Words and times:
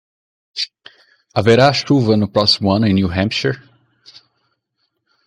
Haverá 1.35 1.71
chuva 1.71 2.17
no 2.17 2.27
próximo 2.27 2.71
ano 2.73 2.87
em 2.87 2.93
New 2.95 3.07
Hampshire? 3.07 3.61